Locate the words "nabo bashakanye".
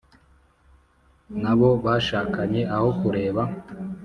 1.41-2.61